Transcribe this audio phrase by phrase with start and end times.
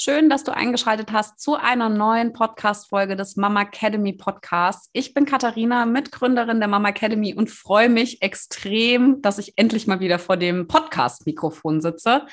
[0.00, 4.90] Schön, dass du eingeschaltet hast zu einer neuen Podcast-Folge des Mama Academy Podcasts.
[4.92, 9.98] Ich bin Katharina, Mitgründerin der Mama Academy und freue mich extrem, dass ich endlich mal
[9.98, 12.26] wieder vor dem Podcast-Mikrofon sitze.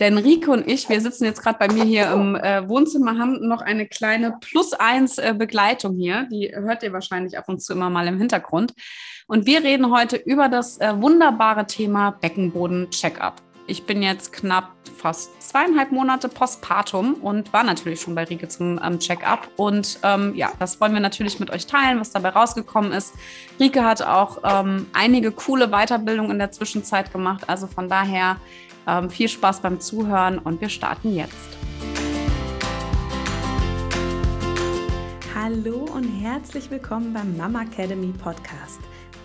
[0.00, 3.46] Denn Rike und ich, wir sitzen jetzt gerade bei mir hier im äh, Wohnzimmer, haben
[3.46, 6.28] noch eine kleine Plus-Eins-Begleitung äh, hier.
[6.28, 8.74] Die hört ihr wahrscheinlich ab und zu immer mal im Hintergrund.
[9.28, 13.51] Und wir reden heute über das äh, wunderbare Thema Beckenboden-Check-up.
[13.72, 18.78] Ich bin jetzt knapp fast zweieinhalb Monate postpartum und war natürlich schon bei Rike zum
[18.84, 19.48] ähm, Check-up.
[19.56, 23.14] Und ähm, ja, das wollen wir natürlich mit euch teilen, was dabei rausgekommen ist.
[23.58, 27.44] Rike hat auch ähm, einige coole Weiterbildungen in der Zwischenzeit gemacht.
[27.46, 28.36] Also von daher
[28.86, 31.56] ähm, viel Spaß beim Zuhören und wir starten jetzt.
[35.34, 38.80] Hallo und herzlich willkommen beim Mama Academy Podcast,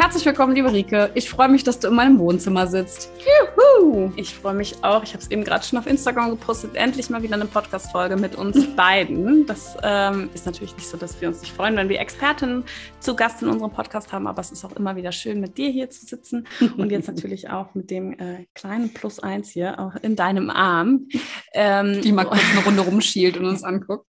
[0.00, 1.10] Herzlich willkommen, liebe Rike.
[1.14, 3.10] Ich freue mich, dass du in meinem Wohnzimmer sitzt.
[3.18, 4.10] Juhu!
[4.16, 5.02] Ich freue mich auch.
[5.02, 6.74] Ich habe es eben gerade schon auf Instagram gepostet.
[6.74, 9.44] Endlich mal wieder eine Podcast-Folge mit uns beiden.
[9.44, 12.64] Das ähm, ist natürlich nicht so, dass wir uns nicht freuen, wenn wir Expertinnen
[12.98, 15.68] zu Gast in unserem Podcast haben, aber es ist auch immer wieder schön, mit dir
[15.68, 16.46] hier zu sitzen
[16.78, 21.08] und jetzt natürlich auch mit dem äh, kleinen Plus eins hier auch in deinem Arm.
[21.52, 24.06] Ähm, Die mal kurz eine Runde rumschielt und uns anguckt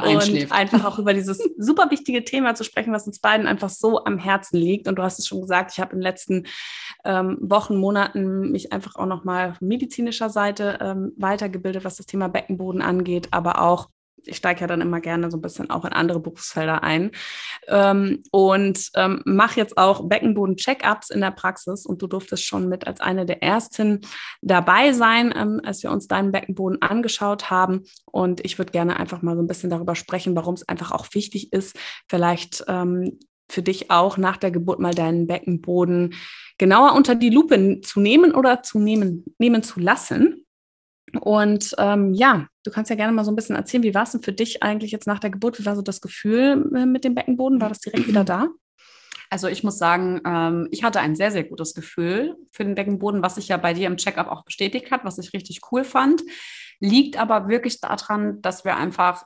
[0.00, 0.50] einschläft.
[0.50, 4.04] Und einfach auch über dieses super wichtige Thema zu sprechen, was uns beiden einfach so
[4.04, 4.88] am Herzen liegt.
[4.88, 6.46] Und du hast es schon gesagt, ich habe in den letzten
[7.04, 12.82] ähm, Wochen, Monaten mich einfach auch nochmal medizinischer Seite ähm, weitergebildet, was das Thema Beckenboden
[12.82, 13.88] angeht, aber auch
[14.26, 17.10] ich steige ja dann immer gerne so ein bisschen auch in andere Berufsfelder ein
[17.68, 22.86] ähm, und ähm, mache jetzt auch Beckenboden-Check-ups in der Praxis und du durftest schon mit
[22.86, 24.00] als eine der ersten
[24.40, 27.82] dabei sein, ähm, als wir uns deinen Beckenboden angeschaut haben.
[28.06, 31.06] Und ich würde gerne einfach mal so ein bisschen darüber sprechen, warum es einfach auch
[31.12, 31.76] wichtig ist,
[32.08, 33.18] vielleicht ähm,
[33.48, 36.14] für dich auch nach der Geburt mal deinen Beckenboden
[36.58, 40.46] genauer unter die Lupe zu nehmen oder zu nehmen, nehmen zu lassen
[41.20, 44.12] und ähm, ja, du kannst ja gerne mal so ein bisschen erzählen, wie war es
[44.12, 45.58] denn für dich eigentlich jetzt nach der Geburt?
[45.58, 47.60] Wie war so das Gefühl äh, mit dem Beckenboden?
[47.60, 48.48] War das direkt wieder da?
[49.30, 53.22] Also ich muss sagen, ähm, ich hatte ein sehr, sehr gutes Gefühl für den Beckenboden,
[53.22, 56.22] was sich ja bei dir im Checkup auch bestätigt hat, was ich richtig cool fand.
[56.80, 59.24] Liegt aber wirklich daran, dass wir einfach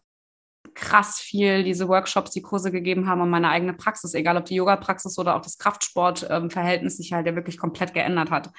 [0.74, 4.54] krass viel diese Workshops, die Kurse gegeben haben und meine eigene Praxis, egal ob die
[4.54, 8.50] Yoga-Praxis oder auch das Kraftsport-Verhältnis ähm, sich halt ja wirklich komplett geändert hat.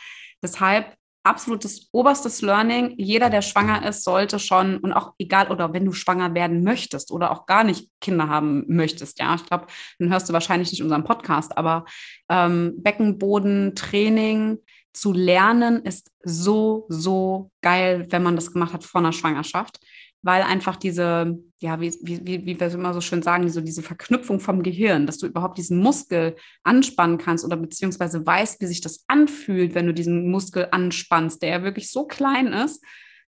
[0.41, 2.93] Deshalb absolutes oberstes Learning.
[2.97, 7.11] Jeder, der schwanger ist, sollte schon und auch egal oder wenn du schwanger werden möchtest
[7.11, 9.67] oder auch gar nicht Kinder haben möchtest, ja, ich glaube,
[9.99, 11.85] dann hörst du wahrscheinlich nicht unseren Podcast, aber
[12.29, 14.59] ähm, Beckenboden, Training
[14.93, 19.79] zu lernen ist so, so geil, wenn man das gemacht hat vor einer Schwangerschaft
[20.27, 24.41] weil einfach diese, ja, wie, wie, wie wir immer so schön sagen, so diese Verknüpfung
[24.41, 29.05] vom Gehirn, dass du überhaupt diesen Muskel anspannen kannst oder beziehungsweise weißt, wie sich das
[29.07, 32.83] anfühlt, wenn du diesen Muskel anspannst, der ja wirklich so klein ist,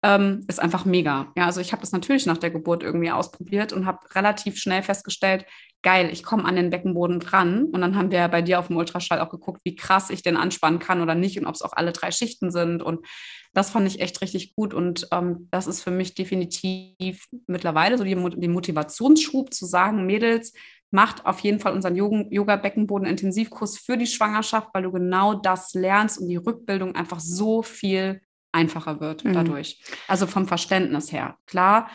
[0.02, 1.32] ähm, ist einfach mega.
[1.36, 4.82] Ja, also ich habe das natürlich nach der Geburt irgendwie ausprobiert und habe relativ schnell
[4.82, 5.46] festgestellt,
[5.82, 7.64] geil, ich komme an den Beckenboden dran.
[7.66, 10.36] Und dann haben wir bei dir auf dem Ultraschall auch geguckt, wie krass ich den
[10.36, 12.82] anspannen kann oder nicht und ob es auch alle drei Schichten sind.
[12.82, 13.06] Und
[13.52, 14.74] das fand ich echt richtig gut.
[14.74, 20.52] Und ähm, das ist für mich definitiv mittlerweile so die, die Motivationsschub zu sagen, Mädels,
[20.92, 26.28] macht auf jeden Fall unseren Yoga-Beckenboden-Intensivkurs für die Schwangerschaft, weil du genau das lernst und
[26.28, 28.20] die Rückbildung einfach so viel
[28.52, 29.32] einfacher wird mhm.
[29.32, 29.82] dadurch.
[30.08, 31.36] Also vom Verständnis her.
[31.46, 31.88] Klar,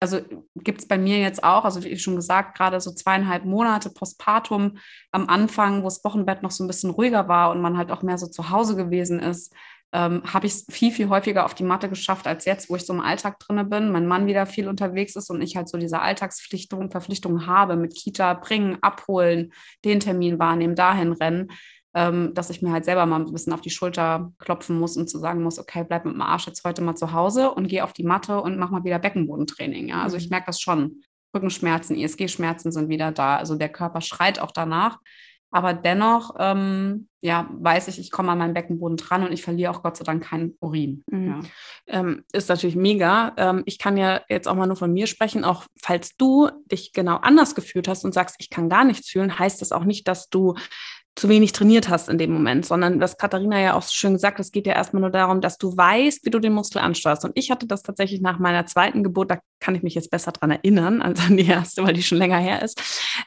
[0.00, 0.20] also
[0.56, 4.78] gibt es bei mir jetzt auch, also wie schon gesagt, gerade so zweieinhalb Monate postpartum
[5.10, 8.02] am Anfang, wo das Wochenbett noch so ein bisschen ruhiger war und man halt auch
[8.02, 9.54] mehr so zu Hause gewesen ist,
[9.92, 12.84] ähm, habe ich es viel, viel häufiger auf die Matte geschafft als jetzt, wo ich
[12.84, 15.78] so im Alltag drin bin, mein Mann wieder viel unterwegs ist und ich halt so
[15.78, 19.52] diese Alltagspflichtungen, Verpflichtungen habe mit Kita bringen, abholen,
[19.84, 21.48] den Termin wahrnehmen, dahin rennen
[21.96, 25.08] ähm, dass ich mir halt selber mal ein bisschen auf die Schulter klopfen muss und
[25.08, 27.80] zu sagen muss, okay, bleib mit dem Arsch jetzt heute mal zu Hause und geh
[27.80, 29.88] auf die Matte und mach mal wieder Beckenbodentraining.
[29.88, 30.02] Ja?
[30.02, 30.30] Also ich mhm.
[30.32, 31.02] merke das schon.
[31.34, 33.38] Rückenschmerzen, ISG-Schmerzen sind wieder da.
[33.38, 34.98] Also der Körper schreit auch danach.
[35.50, 39.70] Aber dennoch, ähm, ja, weiß ich, ich komme an meinen Beckenboden dran und ich verliere
[39.70, 41.02] auch Gott sei Dank keinen Urin.
[41.10, 41.26] Mhm.
[41.26, 41.40] Ja.
[41.86, 43.32] Ähm, ist natürlich mega.
[43.38, 45.44] Ähm, ich kann ja jetzt auch mal nur von mir sprechen.
[45.44, 49.38] Auch falls du dich genau anders gefühlt hast und sagst, ich kann gar nichts fühlen,
[49.38, 50.56] heißt das auch nicht, dass du
[51.16, 54.38] zu wenig trainiert hast in dem Moment, sondern was Katharina ja auch so schön gesagt,
[54.38, 57.24] es geht ja erstmal nur darum, dass du weißt, wie du den Muskel ansteuerst.
[57.24, 60.32] Und ich hatte das tatsächlich nach meiner zweiten Geburt, da kann ich mich jetzt besser
[60.32, 62.80] dran erinnern als an die erste, weil die schon länger her ist,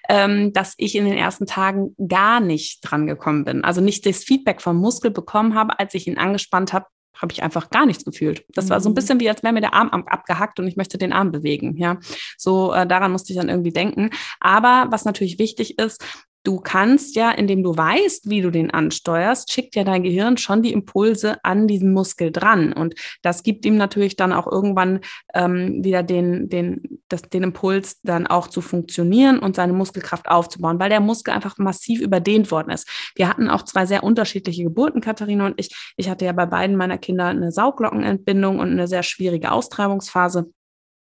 [0.07, 3.63] ähm, dass ich in den ersten Tagen gar nicht dran gekommen bin.
[3.63, 6.85] Also nicht das Feedback vom Muskel bekommen habe, als ich ihn angespannt habe,
[7.19, 8.45] habe ich einfach gar nichts gefühlt.
[8.49, 8.95] Das war so ein mhm.
[8.95, 11.75] bisschen wie, als wäre mir der Arm abgehackt und ich möchte den Arm bewegen.
[11.77, 11.97] Ja,
[12.37, 14.11] so äh, daran musste ich dann irgendwie denken.
[14.39, 16.05] Aber was natürlich wichtig ist,
[16.43, 20.63] Du kannst ja, indem du weißt, wie du den ansteuerst, schickt ja dein Gehirn schon
[20.63, 22.71] die Impulse an diesen Muskel dran.
[22.71, 25.01] Und das gibt ihm natürlich dann auch irgendwann
[25.33, 30.79] ähm, wieder den, den, das, den Impuls, dann auch zu funktionieren und seine Muskelkraft aufzubauen,
[30.79, 32.87] weil der Muskel einfach massiv überdehnt worden ist.
[33.15, 35.75] Wir hatten auch zwei sehr unterschiedliche Geburten, Katharina und ich.
[35.97, 40.49] Ich hatte ja bei beiden meiner Kinder eine Sauglockenentbindung und eine sehr schwierige Austreibungsphase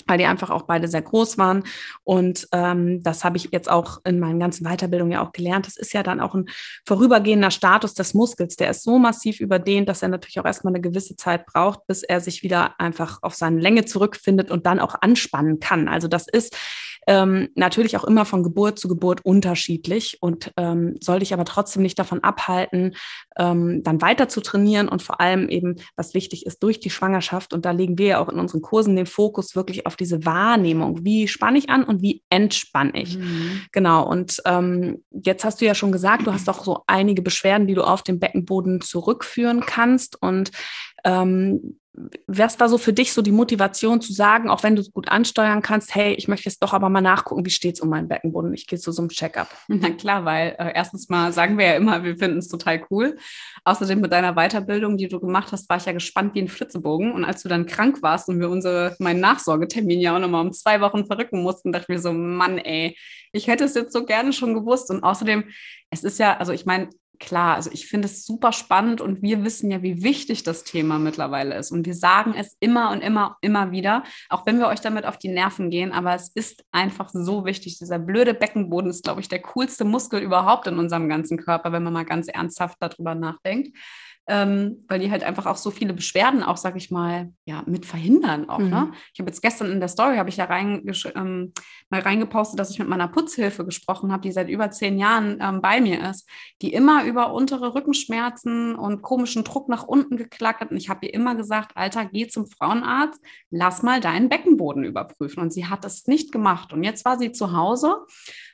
[0.06, 1.64] weil die einfach auch beide sehr groß waren.
[2.02, 5.66] Und ähm, das habe ich jetzt auch in meinen ganzen Weiterbildungen ja auch gelernt.
[5.66, 6.46] Das ist ja dann auch ein
[6.86, 8.56] vorübergehender Status des Muskels.
[8.56, 12.02] Der ist so massiv überdehnt, dass er natürlich auch erstmal eine gewisse Zeit braucht, bis
[12.02, 15.88] er sich wieder einfach auf seine Länge zurückfindet und dann auch anspannen kann.
[15.88, 16.56] Also das ist
[17.06, 21.82] ähm, natürlich auch immer von Geburt zu Geburt unterschiedlich und ähm, soll dich aber trotzdem
[21.82, 22.94] nicht davon abhalten,
[23.38, 27.52] ähm, dann weiter zu trainieren und vor allem eben, was wichtig ist, durch die Schwangerschaft.
[27.52, 31.04] Und da legen wir ja auch in unseren Kursen den Fokus wirklich auf diese Wahrnehmung.
[31.04, 33.18] Wie spanne ich an und wie entspanne ich?
[33.18, 33.62] Mhm.
[33.72, 34.08] Genau.
[34.08, 37.74] Und ähm, jetzt hast du ja schon gesagt, du hast auch so einige Beschwerden, die
[37.74, 40.20] du auf den Beckenboden zurückführen kannst.
[40.20, 40.50] Und
[41.04, 41.78] ähm,
[42.26, 45.08] was war so für dich so die Motivation zu sagen, auch wenn du es gut
[45.08, 48.08] ansteuern kannst, hey, ich möchte jetzt doch aber mal nachgucken, wie steht es um meinen
[48.08, 48.52] Beckenboden?
[48.52, 49.49] Ich gehe zu so einem Check-up.
[49.69, 53.17] Na klar, weil äh, erstens mal sagen wir ja immer, wir finden es total cool.
[53.64, 57.12] Außerdem mit deiner Weiterbildung, die du gemacht hast, war ich ja gespannt wie ein Flitzebogen.
[57.12, 60.52] Und als du dann krank warst und wir unsere, meinen Nachsorgetermin ja auch nochmal um
[60.52, 62.97] zwei Wochen verrücken mussten, dachte ich mir so, Mann, ey,
[63.31, 64.90] ich hätte es jetzt so gerne schon gewusst.
[64.90, 65.44] Und außerdem,
[65.90, 66.88] es ist ja, also ich meine,
[67.19, 70.99] klar, also ich finde es super spannend und wir wissen ja, wie wichtig das Thema
[70.99, 71.70] mittlerweile ist.
[71.70, 75.19] Und wir sagen es immer und immer, immer wieder, auch wenn wir euch damit auf
[75.19, 77.78] die Nerven gehen, aber es ist einfach so wichtig.
[77.78, 81.82] Dieser blöde Beckenboden ist, glaube ich, der coolste Muskel überhaupt in unserem ganzen Körper, wenn
[81.82, 83.76] man mal ganz ernsthaft darüber nachdenkt
[84.26, 87.85] ähm, weil die halt einfach auch so viele Beschwerden auch, sag ich mal, ja, mit
[87.85, 88.59] verhindern auch.
[88.59, 88.65] Ne?
[88.65, 88.71] Mhm.
[88.71, 88.93] Ne?
[89.12, 90.82] Ich habe jetzt gestern in der Story, habe ich ja rein,
[91.15, 91.53] ähm,
[91.91, 95.61] mal reingepostet, dass ich mit meiner Putzhilfe gesprochen habe, die seit über zehn Jahren ähm,
[95.61, 96.29] bei mir ist,
[96.62, 100.71] die immer über untere Rückenschmerzen und komischen Druck nach unten geklackert.
[100.71, 105.43] Und ich habe ihr immer gesagt, Alter, geh zum Frauenarzt, lass mal deinen Beckenboden überprüfen.
[105.43, 106.73] Und sie hat es nicht gemacht.
[106.73, 107.97] Und jetzt war sie zu Hause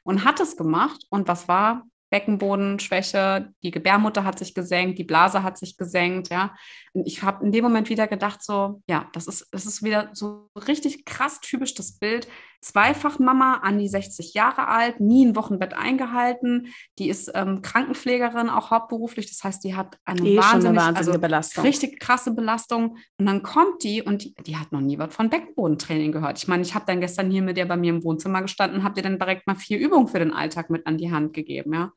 [0.03, 1.07] und hat es gemacht.
[1.11, 1.85] Und was war?
[2.11, 6.55] Beckenbodenschwäche, die Gebärmutter hat sich gesenkt, die Blase hat sich gesenkt, ja.
[6.93, 10.11] Und ich habe in dem Moment wieder gedacht, so, ja, das ist, das ist wieder
[10.13, 12.29] so richtig krass typisch das Bild.
[12.61, 16.69] Zweifach-Mama, an die 60 Jahre alt, nie ein Wochenbett eingehalten.
[16.99, 19.29] Die ist ähm, Krankenpflegerin, auch hauptberuflich.
[19.29, 21.65] Das heißt, die hat eine, eh wahnsinnig, eine wahnsinnige also, Belastung.
[21.65, 22.99] Richtig krasse Belastung.
[23.19, 26.39] Und dann kommt die und die, die hat noch nie was von Beckenbodentraining gehört.
[26.39, 28.95] Ich meine, ich habe dann gestern hier mit der bei mir im Wohnzimmer gestanden, habe
[28.95, 31.93] dir dann direkt mal vier Übungen für den Alltag mit an die Hand gegeben, ja.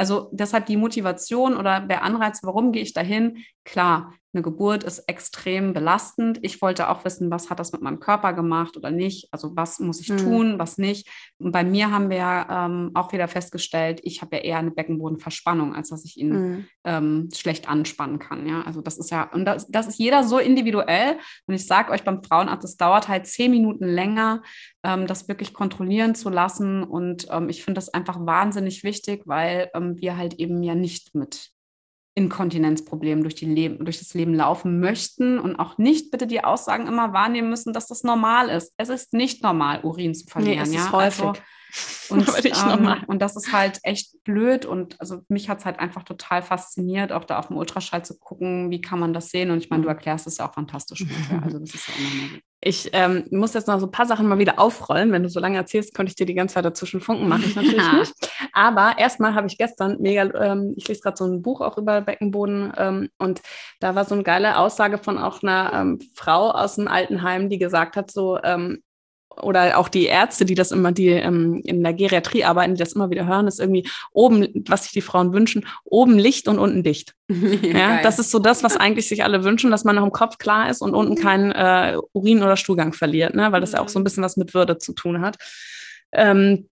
[0.00, 3.44] Also deshalb die Motivation oder der Anreiz, warum gehe ich dahin?
[3.66, 6.38] Klar, eine Geburt ist extrem belastend.
[6.40, 9.28] Ich wollte auch wissen, was hat das mit meinem Körper gemacht oder nicht.
[9.30, 10.16] Also was muss ich mhm.
[10.16, 11.06] tun, was nicht.
[11.38, 14.70] Und bei mir haben wir ja ähm, auch wieder festgestellt, ich habe ja eher eine
[14.70, 16.66] Beckenbodenverspannung, als dass ich ihn mhm.
[16.84, 18.48] ähm, schlecht anspannen kann.
[18.48, 21.18] Ja, also das ist ja, und das, das ist jeder so individuell.
[21.46, 24.42] Und ich sage euch beim Frauenarzt, es dauert halt zehn Minuten länger,
[24.82, 26.82] ähm, das wirklich kontrollieren zu lassen.
[26.82, 31.14] Und ähm, ich finde das einfach wahnsinnig wichtig, weil ähm, wir halt eben ja nicht
[31.14, 31.50] mit
[32.14, 36.86] Inkontinenzproblemen durch, die Leben, durch das Leben laufen möchten und auch nicht bitte die Aussagen
[36.86, 38.74] immer wahrnehmen müssen, dass das normal ist.
[38.76, 40.58] Es ist nicht normal, Urin zu verlieren.
[40.58, 40.80] Nee, es ja?
[40.86, 41.24] ist häufig.
[41.24, 41.40] Also,
[42.10, 46.02] und, ähm, und das ist halt echt blöd und also mich hat es halt einfach
[46.02, 49.58] total fasziniert, auch da auf dem Ultraschall zu gucken, wie kann man das sehen und
[49.58, 51.04] ich meine, du erklärst es ja auch fantastisch.
[51.44, 52.42] also das ist ja immer gut.
[52.62, 55.12] Ich ähm, muss jetzt noch so ein paar Sachen mal wieder aufrollen.
[55.12, 57.56] Wenn du so lange erzählst, könnte ich dir die ganze Zeit dazwischen funken, mache ich
[57.56, 57.94] natürlich ja.
[57.94, 58.12] nicht.
[58.52, 62.02] Aber erstmal habe ich gestern mega, ähm, ich lese gerade so ein Buch auch über
[62.02, 63.40] Beckenboden ähm, und
[63.80, 67.58] da war so eine geile Aussage von auch einer ähm, Frau aus dem Altenheim, die
[67.58, 68.82] gesagt hat, so, ähm,
[69.36, 72.92] oder auch die Ärzte, die das immer, die ähm, in der Geriatrie arbeiten, die das
[72.92, 76.82] immer wieder hören, ist irgendwie oben, was sich die Frauen wünschen, oben Licht und unten
[76.82, 77.14] dicht.
[77.28, 80.38] ja, das ist so das, was eigentlich sich alle wünschen, dass man noch im Kopf
[80.38, 83.52] klar ist und unten keinen äh, Urin- oder Stuhlgang verliert, ne?
[83.52, 85.36] weil das ja auch so ein bisschen was mit Würde zu tun hat.
[86.12, 86.68] Ähm,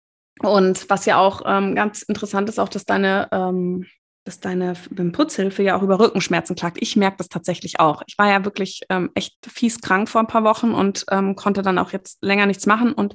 [0.40, 3.86] und was ja auch ähm, ganz interessant ist, auch, dass deine ähm,
[4.24, 4.74] dass deine
[5.12, 6.78] Putzhilfe ja auch über Rückenschmerzen klagt.
[6.80, 8.02] Ich merke das tatsächlich auch.
[8.06, 11.62] Ich war ja wirklich ähm, echt fies krank vor ein paar Wochen und ähm, konnte
[11.62, 12.92] dann auch jetzt länger nichts machen.
[12.92, 13.14] Und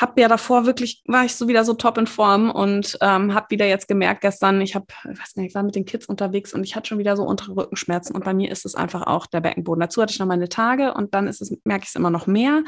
[0.00, 3.46] habe ja davor wirklich, war ich so wieder so top in Form und ähm, habe
[3.50, 6.54] wieder jetzt gemerkt gestern, ich habe, ich weiß nicht, ich war mit den Kids unterwegs
[6.54, 9.26] und ich hatte schon wieder so untere Rückenschmerzen und bei mir ist es einfach auch
[9.26, 9.80] der Beckenboden.
[9.80, 12.26] Dazu hatte ich noch meine Tage und dann ist es, merke ich es immer noch
[12.26, 12.62] mehr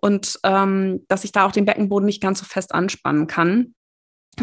[0.00, 3.74] und ähm, dass ich da auch den Beckenboden nicht ganz so fest anspannen kann.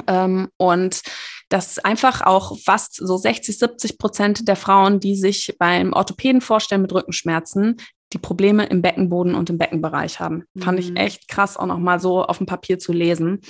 [0.08, 1.02] Ähm, und
[1.50, 6.82] dass einfach auch fast so 60, 70 Prozent der Frauen, die sich beim Orthopäden vorstellen
[6.82, 7.78] mit Rückenschmerzen,
[8.14, 10.44] die Probleme im Beckenboden und im Beckenbereich haben.
[10.54, 10.62] Mhm.
[10.62, 10.96] Fand ich mhm.
[10.96, 13.42] echt krass, auch nochmal so auf dem Papier zu lesen.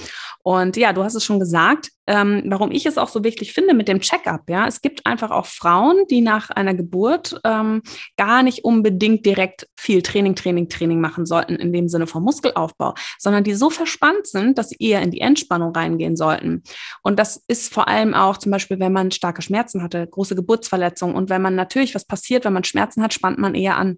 [0.43, 3.73] Und ja, du hast es schon gesagt, ähm, warum ich es auch so wichtig finde
[3.73, 4.49] mit dem Checkup.
[4.49, 7.81] Ja, es gibt einfach auch Frauen, die nach einer Geburt ähm,
[8.17, 12.93] gar nicht unbedingt direkt viel Training, Training, Training machen sollten in dem Sinne vom Muskelaufbau,
[13.19, 16.63] sondern die so verspannt sind, dass sie eher in die Entspannung reingehen sollten.
[17.03, 21.15] Und das ist vor allem auch zum Beispiel, wenn man starke Schmerzen hatte, große Geburtsverletzungen
[21.15, 23.97] und wenn man natürlich was passiert, wenn man Schmerzen hat, spannt man eher an.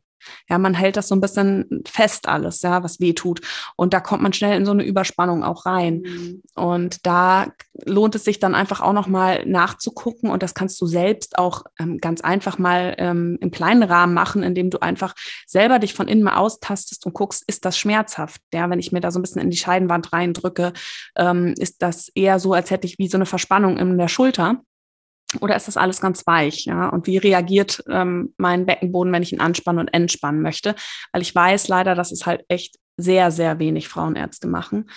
[0.50, 3.42] Ja, man hält das so ein bisschen fest alles, ja, was weh tut.
[3.76, 6.02] Und da kommt man schnell in so eine Überspannung auch rein.
[6.06, 6.42] Mhm.
[6.56, 7.48] Und da
[7.86, 10.30] lohnt es sich dann einfach auch nochmal nachzugucken.
[10.30, 14.44] Und das kannst du selbst auch ähm, ganz einfach mal ähm, im kleinen Rahmen machen,
[14.44, 15.14] indem du einfach
[15.46, 18.42] selber dich von innen mal austastest und guckst, ist das schmerzhaft?
[18.54, 20.74] Ja, wenn ich mir da so ein bisschen in die Scheidenwand reindrücke,
[21.16, 24.62] ähm, ist das eher so, als hätte ich wie so eine Verspannung in der Schulter.
[25.42, 26.66] Oder ist das alles ganz weich?
[26.66, 26.90] Ja?
[26.90, 30.76] Und wie reagiert ähm, mein Beckenboden, wenn ich ihn anspannen und entspannen möchte?
[31.12, 34.90] Weil ich weiß leider, dass es halt echt sehr, sehr wenig Frauenärzte machen,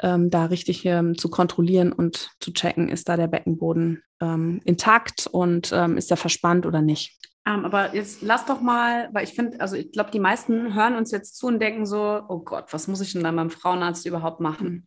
[0.00, 5.26] ähm, da richtig ähm, zu kontrollieren und zu checken, ist da der Beckenboden ähm, intakt
[5.30, 7.18] und ähm, ist er verspannt oder nicht.
[7.46, 10.96] Ähm, aber jetzt lass doch mal, weil ich finde, also ich glaube, die meisten hören
[10.96, 14.06] uns jetzt zu und denken so, oh Gott, was muss ich denn dann beim Frauenarzt
[14.06, 14.68] überhaupt machen?
[14.68, 14.86] Mhm.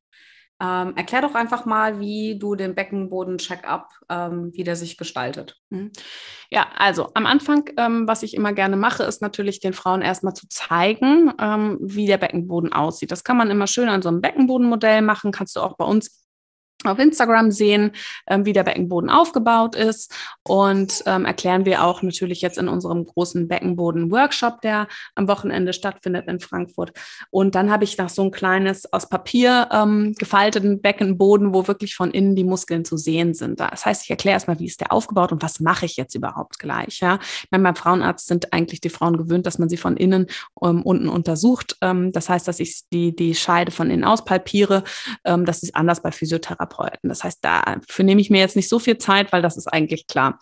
[0.59, 5.55] Ähm, erklär doch einfach mal, wie du den Beckenboden-Check-up, ähm, wie der sich gestaltet.
[5.69, 5.91] Mhm.
[6.49, 10.33] Ja, also am Anfang, ähm, was ich immer gerne mache, ist natürlich den Frauen erstmal
[10.33, 13.11] zu zeigen, ähm, wie der Beckenboden aussieht.
[13.11, 16.26] Das kann man immer schön an so einem Beckenbodenmodell machen, kannst du auch bei uns
[16.83, 17.91] auf Instagram sehen,
[18.27, 23.03] ähm, wie der Beckenboden aufgebaut ist und ähm, erklären wir auch natürlich jetzt in unserem
[23.03, 26.91] großen Beckenboden-Workshop, der am Wochenende stattfindet in Frankfurt.
[27.31, 31.95] Und dann habe ich noch so ein kleines aus Papier ähm, gefalteten Beckenboden, wo wirklich
[31.95, 33.59] von innen die Muskeln zu sehen sind.
[33.59, 36.59] Das heißt, ich erkläre erstmal, wie ist der aufgebaut und was mache ich jetzt überhaupt
[36.59, 36.99] gleich.
[36.99, 37.17] Ja?
[37.43, 40.27] Ich meine, beim Frauenarzt sind eigentlich die Frauen gewöhnt, dass man sie von innen
[40.61, 41.75] ähm, unten untersucht.
[41.81, 44.83] Ähm, das heißt, dass ich die, die Scheide von innen auspalpiere.
[45.25, 46.66] Ähm, das ist anders bei Physiotherapie.
[46.67, 47.09] Therapeuten.
[47.09, 50.07] Das heißt, dafür nehme ich mir jetzt nicht so viel Zeit, weil das ist eigentlich
[50.07, 50.39] klar.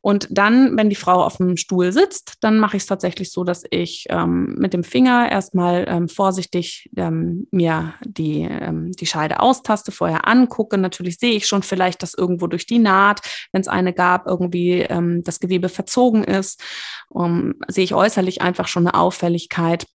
[0.00, 3.44] Und dann, wenn die Frau auf dem Stuhl sitzt, dann mache ich es tatsächlich so,
[3.44, 9.40] dass ich ähm, mit dem Finger erstmal ähm, vorsichtig ähm, mir die, ähm, die Scheide
[9.40, 10.78] austaste, vorher angucke.
[10.78, 13.20] Natürlich sehe ich schon vielleicht, dass irgendwo durch die Naht,
[13.52, 16.62] wenn es eine gab, irgendwie ähm, das Gewebe verzogen ist.
[17.10, 19.86] Um, sehe ich äußerlich einfach schon eine Auffälligkeit.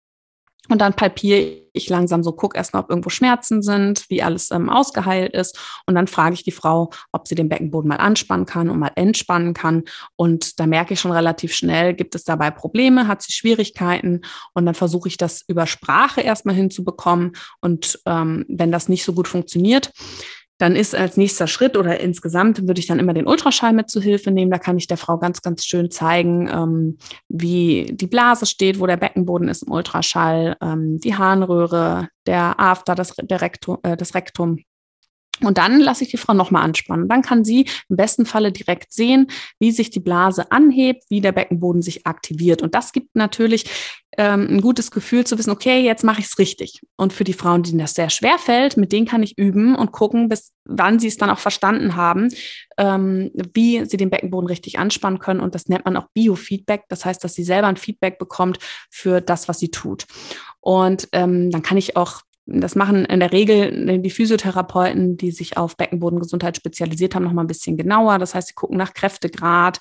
[0.69, 4.69] Und dann palpiere ich langsam so, gucke erstmal, ob irgendwo Schmerzen sind, wie alles ähm,
[4.69, 5.59] ausgeheilt ist.
[5.85, 8.91] Und dann frage ich die Frau, ob sie den Beckenboden mal anspannen kann und mal
[8.95, 9.83] entspannen kann.
[10.15, 14.21] Und da merke ich schon relativ schnell, gibt es dabei Probleme, hat sie Schwierigkeiten.
[14.53, 17.33] Und dann versuche ich das über Sprache erstmal hinzubekommen.
[17.59, 19.91] Und ähm, wenn das nicht so gut funktioniert,
[20.63, 23.99] dann ist als nächster Schritt oder insgesamt würde ich dann immer den Ultraschall mit zu
[23.99, 24.49] Hilfe nehmen.
[24.49, 28.87] Da kann ich der Frau ganz, ganz schön zeigen, ähm, wie die Blase steht, wo
[28.87, 34.15] der Beckenboden ist im Ultraschall, ähm, die Harnröhre, der After, das, der Rektum, äh, das
[34.15, 34.59] Rektum.
[35.41, 37.09] Und dann lasse ich die Frau nochmal anspannen.
[37.09, 39.27] Dann kann sie im besten Falle direkt sehen,
[39.59, 42.61] wie sich die Blase anhebt, wie der Beckenboden sich aktiviert.
[42.61, 43.65] Und das gibt natürlich
[44.17, 46.81] ähm, ein gutes Gefühl zu wissen, okay, jetzt mache ich es richtig.
[46.97, 49.91] Und für die Frauen, denen das sehr schwer fällt, mit denen kann ich üben und
[49.91, 52.29] gucken, bis wann sie es dann auch verstanden haben,
[52.77, 55.39] ähm, wie sie den Beckenboden richtig anspannen können.
[55.39, 56.83] Und das nennt man auch Biofeedback.
[56.89, 58.59] Das heißt, dass sie selber ein Feedback bekommt
[58.91, 60.05] für das, was sie tut.
[60.61, 65.55] Und ähm, dann kann ich auch das machen in der Regel die Physiotherapeuten, die sich
[65.55, 68.19] auf Beckenbodengesundheit spezialisiert haben, noch mal ein bisschen genauer.
[68.19, 69.79] Das heißt, sie gucken nach Kräftegrad,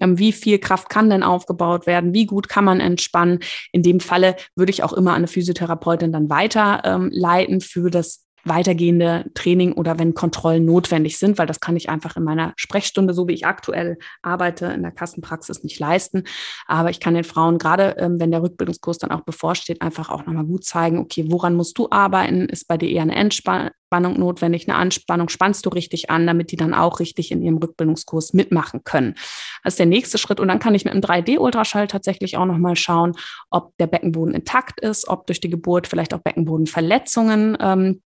[0.00, 3.38] ähm, wie viel Kraft kann denn aufgebaut werden, wie gut kann man entspannen.
[3.72, 9.30] In dem Falle würde ich auch immer eine Physiotherapeutin dann weiterleiten ähm, für das weitergehende
[9.34, 13.28] Training oder wenn Kontrollen notwendig sind, weil das kann ich einfach in meiner Sprechstunde, so
[13.28, 16.24] wie ich aktuell arbeite, in der Kassenpraxis nicht leisten.
[16.66, 20.26] Aber ich kann den Frauen gerade, ähm, wenn der Rückbildungskurs dann auch bevorsteht, einfach auch
[20.26, 22.48] nochmal gut zeigen, okay, woran musst du arbeiten?
[22.48, 25.28] Ist bei dir eher eine Entspannung notwendig, eine Anspannung?
[25.28, 29.14] Spannst du richtig an, damit die dann auch richtig in ihrem Rückbildungskurs mitmachen können?
[29.62, 30.40] Das ist der nächste Schritt.
[30.40, 33.12] Und dann kann ich mit einem 3D-Ultraschall tatsächlich auch nochmal schauen,
[33.50, 38.02] ob der Beckenboden intakt ist, ob durch die Geburt vielleicht auch Beckenbodenverletzungen ähm,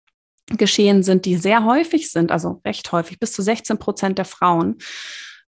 [0.47, 4.77] geschehen sind, die sehr häufig sind, also recht häufig, bis zu 16 Prozent der Frauen.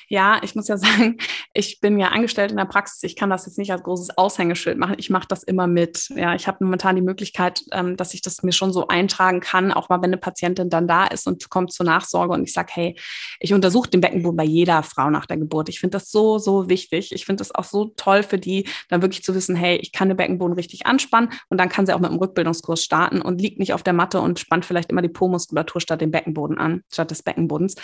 [0.07, 1.17] Ja, ich muss ja sagen,
[1.53, 3.03] ich bin ja angestellt in der Praxis.
[3.03, 4.95] Ich kann das jetzt nicht als großes Aushängeschild machen.
[4.97, 6.09] Ich mache das immer mit.
[6.09, 9.71] Ja, ich habe momentan die Möglichkeit, ähm, dass ich das mir schon so eintragen kann,
[9.71, 12.71] auch mal wenn eine Patientin dann da ist und kommt zur Nachsorge und ich sage,
[12.73, 12.99] hey,
[13.39, 15.69] ich untersuche den Beckenboden bei jeder Frau nach der Geburt.
[15.69, 17.11] Ich finde das so, so wichtig.
[17.11, 20.07] Ich finde das auch so toll für die, dann wirklich zu wissen, hey, ich kann
[20.07, 23.59] den Beckenboden richtig anspannen und dann kann sie auch mit dem Rückbildungskurs starten und liegt
[23.59, 27.11] nicht auf der Matte und spannt vielleicht immer die Po-Muskulatur statt den Beckenboden an, statt
[27.11, 27.75] des Beckenbodens.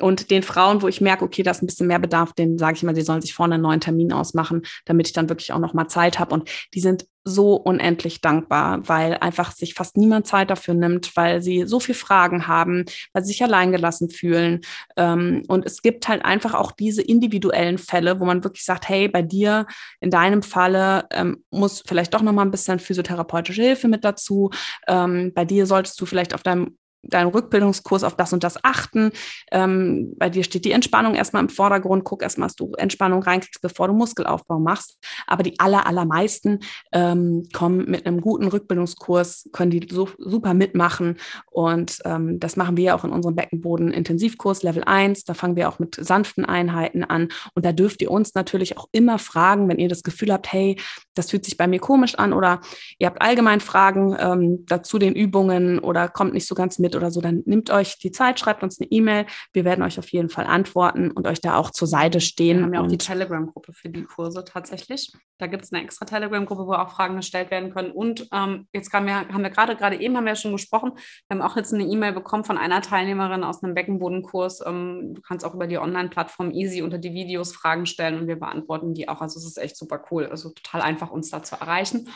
[0.00, 2.76] Und den Frauen, wo ich merke, okay, das ist ein bisschen mehr Bedarf, denen sage
[2.76, 5.58] ich immer, die sollen sich vorne einen neuen Termin ausmachen, damit ich dann wirklich auch
[5.58, 6.34] noch mal Zeit habe.
[6.34, 11.42] Und die sind so unendlich dankbar, weil einfach sich fast niemand Zeit dafür nimmt, weil
[11.42, 14.62] sie so viele Fragen haben, weil sie sich alleingelassen fühlen.
[14.96, 19.08] Ähm, und es gibt halt einfach auch diese individuellen Fälle, wo man wirklich sagt, hey,
[19.08, 19.66] bei dir
[20.00, 24.50] in deinem Falle ähm, muss vielleicht doch noch mal ein bisschen physiotherapeutische Hilfe mit dazu.
[24.86, 29.10] Ähm, bei dir solltest du vielleicht auf deinem deinen Rückbildungskurs auf das und das achten.
[29.52, 32.04] Ähm, bei dir steht die Entspannung erstmal im Vordergrund.
[32.04, 34.98] Guck erstmal, dass du Entspannung reinkriegst, bevor du Muskelaufbau machst.
[35.26, 36.60] Aber die aller, allermeisten
[36.92, 41.16] ähm, kommen mit einem guten Rückbildungskurs, können die so, super mitmachen.
[41.50, 45.24] Und ähm, das machen wir auch in unserem Beckenboden-Intensivkurs Level 1.
[45.24, 47.28] Da fangen wir auch mit sanften Einheiten an.
[47.54, 50.76] Und da dürft ihr uns natürlich auch immer fragen, wenn ihr das Gefühl habt, hey,
[51.14, 52.60] das fühlt sich bei mir komisch an oder
[52.98, 57.10] ihr habt allgemein Fragen ähm, dazu den Übungen oder kommt nicht so ganz mit oder
[57.10, 59.26] so, dann nehmt euch die Zeit, schreibt uns eine E-Mail.
[59.52, 62.58] Wir werden euch auf jeden Fall antworten und euch da auch zur Seite stehen.
[62.58, 65.12] Wir haben ja auch die Telegram-Gruppe für die Kurse tatsächlich.
[65.38, 67.92] Da gibt es eine extra Telegram-Gruppe, wo auch Fragen gestellt werden können.
[67.92, 70.92] Und ähm, jetzt wir, haben wir gerade, gerade eben haben wir ja schon gesprochen,
[71.28, 74.64] wir haben auch jetzt eine E-Mail bekommen von einer Teilnehmerin aus einem Beckenbodenkurs.
[74.66, 78.36] Ähm, du kannst auch über die Online-Plattform easy unter die Videos Fragen stellen und wir
[78.36, 79.20] beantworten die auch.
[79.20, 80.26] Also es ist echt super cool.
[80.26, 82.08] Also total einfach, uns da zu erreichen.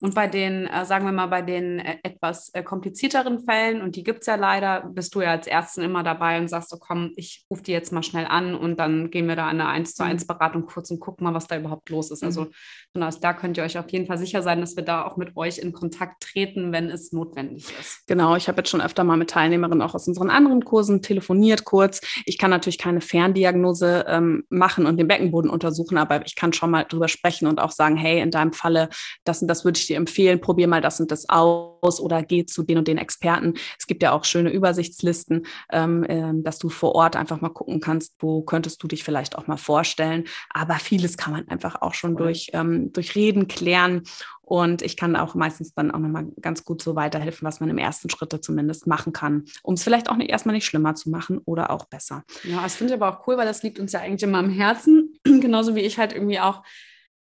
[0.00, 3.96] Und bei den, äh, sagen wir mal, bei den äh, etwas äh, komplizierteren Fällen, und
[3.96, 6.76] die gibt es ja leider, bist du ja als Ärztin immer dabei und sagst so,
[6.78, 9.68] komm, ich rufe die jetzt mal schnell an und dann gehen wir da in eine
[9.68, 10.26] 1 zu 1 mhm.
[10.26, 12.22] Beratung kurz und gucken mal, was da überhaupt los ist.
[12.22, 13.02] Also, mhm.
[13.02, 15.36] Also da könnt ihr euch auf jeden Fall sicher sein, dass wir da auch mit
[15.36, 18.06] euch in Kontakt treten, wenn es notwendig ist.
[18.06, 21.64] Genau, ich habe jetzt schon öfter mal mit Teilnehmerinnen auch aus unseren anderen Kursen telefoniert
[21.64, 22.00] kurz.
[22.24, 26.70] Ich kann natürlich keine Ferndiagnose ähm, machen und den Beckenboden untersuchen, aber ich kann schon
[26.70, 28.88] mal drüber sprechen und auch sagen, hey, in deinem Falle,
[29.24, 32.44] das und das würde ich dir empfehlen, probier mal das und das aus oder geh
[32.46, 33.54] zu den und den Experten.
[33.78, 37.80] Es gibt ja auch schöne Übersichtslisten, ähm, äh, dass du vor Ort einfach mal gucken
[37.80, 40.24] kannst, wo könntest du dich vielleicht auch mal vorstellen.
[40.50, 44.02] Aber vieles kann man einfach auch schon durch, ähm, durch Reden klären.
[44.48, 47.76] Und ich kann auch meistens dann auch nochmal ganz gut so weiterhelfen, was man im
[47.76, 51.38] ersten Schritte zumindest machen kann, um es vielleicht auch nicht, erstmal nicht schlimmer zu machen
[51.44, 52.24] oder auch besser.
[52.44, 54.48] Ja, das finde ich aber auch cool, weil das liegt uns ja eigentlich immer am
[54.48, 55.18] Herzen.
[55.24, 56.62] Genauso wie ich halt irgendwie auch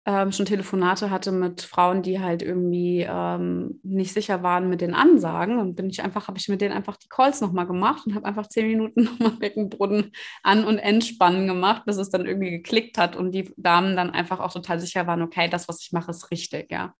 [0.09, 4.95] ähm, schon Telefonate hatte mit Frauen, die halt irgendwie ähm, nicht sicher waren mit den
[4.95, 5.59] Ansagen.
[5.59, 8.25] Und bin ich einfach, habe ich mit denen einfach die Calls nochmal gemacht und habe
[8.25, 13.15] einfach zehn Minuten nochmal Beckenboden an- und entspannen gemacht, bis es dann irgendwie geklickt hat
[13.15, 16.31] und die Damen dann einfach auch total sicher waren, okay, das, was ich mache, ist
[16.31, 16.95] richtig, ja.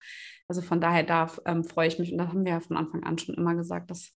[0.46, 3.02] Also von daher da ähm, freue ich mich und da haben wir ja von Anfang
[3.02, 4.12] an schon immer gesagt, dass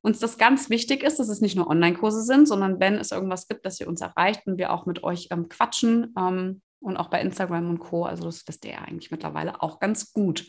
[0.00, 3.46] uns das ganz wichtig ist, dass es nicht nur Online-Kurse sind, sondern wenn es irgendwas
[3.46, 7.08] gibt, dass ihr uns erreicht und wir auch mit euch ähm, quatschen, ähm, und auch
[7.08, 8.04] bei Instagram und Co.
[8.04, 10.46] Also das wisst ihr ja eigentlich mittlerweile auch ganz gut.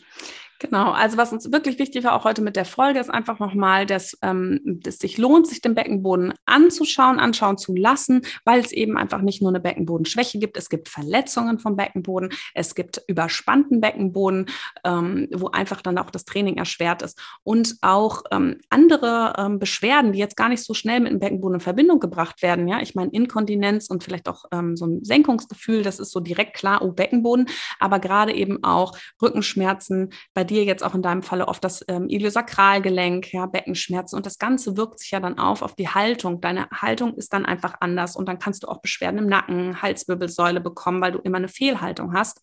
[0.60, 3.86] Genau, also was uns wirklich wichtig war, auch heute mit der Folge, ist einfach nochmal,
[3.86, 8.96] dass ähm, es sich lohnt, sich den Beckenboden anzuschauen, anschauen zu lassen, weil es eben
[8.96, 14.46] einfach nicht nur eine Beckenbodenschwäche gibt, es gibt Verletzungen vom Beckenboden, es gibt überspannten Beckenboden,
[14.84, 17.20] ähm, wo einfach dann auch das Training erschwert ist.
[17.42, 21.56] Und auch ähm, andere ähm, Beschwerden, die jetzt gar nicht so schnell mit dem Beckenboden
[21.56, 22.68] in Verbindung gebracht werden.
[22.68, 26.54] Ja, ich meine Inkontinenz und vielleicht auch ähm, so ein Senkungsgefühl, das ist so direkt
[26.54, 27.48] klar, oh Beckenboden,
[27.80, 31.82] aber gerade eben auch Rückenschmerzen bei bei dir jetzt auch in deinem Falle oft das
[31.88, 36.42] ähm, Iliosakralgelenk, ja, Beckenschmerzen und das Ganze wirkt sich ja dann auf auf die Haltung.
[36.42, 40.60] Deine Haltung ist dann einfach anders und dann kannst du auch Beschwerden im Nacken, Halswirbelsäule
[40.60, 42.42] bekommen, weil du immer eine Fehlhaltung hast.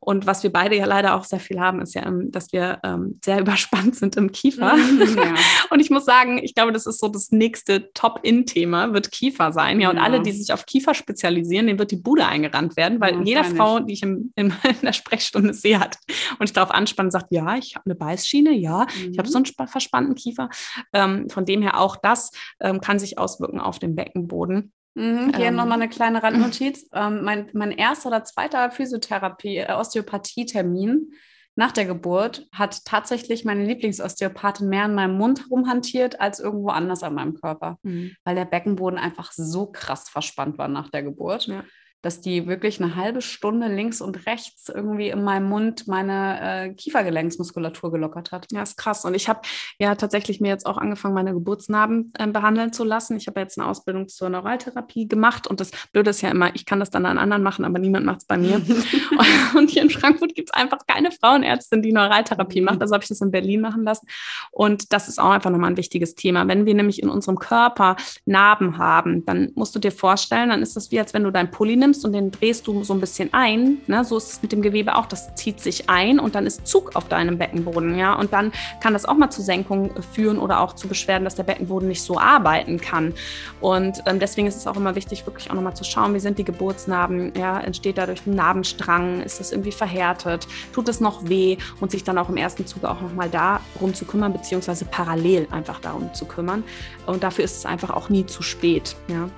[0.00, 2.80] Und was wir beide ja leider auch sehr viel haben, ist ja, ähm, dass wir
[2.84, 4.74] ähm, sehr überspannt sind im Kiefer.
[4.76, 5.34] Mhm, ja.
[5.70, 9.80] und ich muss sagen, ich glaube, das ist so das nächste Top-In-Thema, wird Kiefer sein.
[9.80, 10.02] Ja, und ja.
[10.02, 13.44] alle, die sich auf Kiefer spezialisieren, denen wird die Bude eingerannt werden, weil ja, jeder
[13.44, 15.98] Frau, die ich im, in, in der Sprechstunde sehe, hat
[16.38, 19.12] und ich darauf anspanne, sagt, ja, ja, ich habe eine Beißschiene, ja, mhm.
[19.12, 20.48] ich habe so einen verspannten Kiefer.
[20.92, 24.72] Ähm, von dem her auch das ähm, kann sich auswirken auf den Beckenboden.
[24.94, 26.88] Mhm, hier ähm, nochmal eine kleine Randnotiz.
[26.92, 31.12] Ähm, mein, mein erster oder zweiter Physiotherapie, äh, Osteopathie-Termin
[31.56, 37.02] nach der Geburt hat tatsächlich meine Lieblingsosteopathin mehr in meinem Mund rumhantiert als irgendwo anders
[37.02, 38.12] an meinem Körper, mhm.
[38.24, 41.46] weil der Beckenboden einfach so krass verspannt war nach der Geburt.
[41.46, 41.64] Ja
[42.02, 46.74] dass die wirklich eine halbe Stunde links und rechts irgendwie in meinem Mund meine äh,
[46.74, 48.46] Kiefergelenksmuskulatur gelockert hat.
[48.52, 49.04] Ja, ist krass.
[49.04, 49.40] Und ich habe
[49.78, 53.16] ja tatsächlich mir jetzt auch angefangen, meine Geburtsnarben äh, behandeln zu lassen.
[53.16, 56.64] Ich habe jetzt eine Ausbildung zur Neuraltherapie gemacht und das Blöde ist ja immer, ich
[56.64, 58.60] kann das dann an anderen machen, aber niemand macht es bei mir.
[59.56, 62.80] und hier in Frankfurt gibt es einfach keine Frauenärztin, die Neuraltherapie macht.
[62.80, 64.06] Also habe ich das in Berlin machen lassen.
[64.50, 66.48] Und das ist auch einfach nochmal ein wichtiges Thema.
[66.48, 70.76] Wenn wir nämlich in unserem Körper Narben haben, dann musst du dir vorstellen, dann ist
[70.76, 73.00] das wie, als wenn du dein Pulli nimmst nimmst und den drehst du so ein
[73.00, 76.34] bisschen ein, ne, so ist es mit dem Gewebe auch, das zieht sich ein und
[76.34, 79.90] dann ist Zug auf deinem Beckenboden, ja, und dann kann das auch mal zu Senkungen
[80.14, 83.14] führen oder auch zu Beschwerden, dass der Beckenboden nicht so arbeiten kann.
[83.60, 86.38] Und ähm, deswegen ist es auch immer wichtig, wirklich auch nochmal zu schauen, wie sind
[86.38, 91.56] die Geburtsnarben, ja, entsteht dadurch ein Narbenstrang, ist das irgendwie verhärtet, tut es noch weh
[91.80, 95.80] und sich dann auch im ersten Zuge auch nochmal darum zu kümmern, beziehungsweise parallel einfach
[95.80, 96.62] darum zu kümmern.
[97.06, 99.28] Und dafür ist es einfach auch nie zu spät, ja.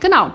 [0.00, 0.30] Genau.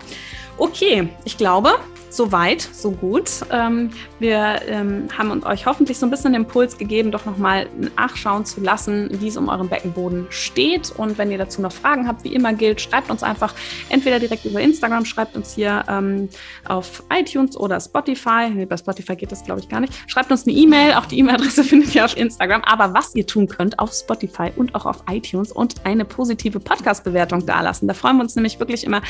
[0.62, 1.72] Okay, ich glaube,
[2.12, 3.30] so weit, so gut.
[3.52, 8.46] Ähm, wir ähm, haben euch hoffentlich so ein bisschen den Impuls gegeben, doch nochmal nachschauen
[8.46, 10.92] zu lassen, wie es um euren Beckenboden steht.
[10.92, 13.54] Und wenn ihr dazu noch Fragen habt, wie immer gilt, schreibt uns einfach
[13.90, 16.28] entweder direkt über Instagram, schreibt uns hier ähm,
[16.68, 18.50] auf iTunes oder Spotify.
[18.54, 19.94] Nee, bei Spotify geht das, glaube ich, gar nicht.
[20.08, 20.94] Schreibt uns eine E-Mail.
[20.96, 22.62] Auch die E-Mail-Adresse findet ihr auf Instagram.
[22.66, 27.46] Aber was ihr tun könnt auf Spotify und auch auf iTunes und eine positive Podcast-Bewertung
[27.46, 27.88] dalassen.
[27.88, 29.02] Da freuen wir uns nämlich wirklich immer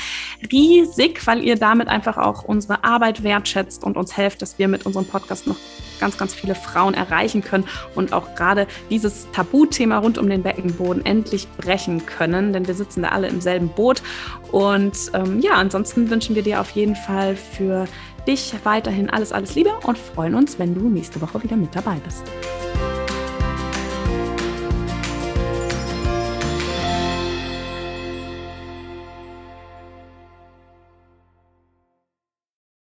[0.51, 4.85] riesig, weil ihr damit einfach auch unsere Arbeit wertschätzt und uns helft, dass wir mit
[4.85, 5.55] unserem Podcast noch
[5.99, 11.05] ganz, ganz viele Frauen erreichen können und auch gerade dieses Tabuthema rund um den Beckenboden
[11.05, 14.01] endlich brechen können, denn wir sitzen da alle im selben Boot.
[14.51, 17.85] Und ähm, ja, ansonsten wünschen wir dir auf jeden Fall für
[18.27, 21.97] dich weiterhin alles, alles Liebe und freuen uns, wenn du nächste Woche wieder mit dabei
[22.03, 22.23] bist.